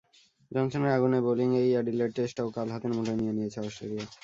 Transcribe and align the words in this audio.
জনসনের 0.51 0.95
আগুনে 0.97 1.19
বোলিংয়েই 1.25 1.73
অ্যাডিলেড 1.73 2.11
টেস্টটাও 2.15 2.49
কাল 2.55 2.67
হাতের 2.73 2.91
মুঠোয় 2.95 3.17
নিয়ে 3.19 3.35
নিয়েছে 3.37 3.59
অস্ট্রেলিয়া। 3.61 4.05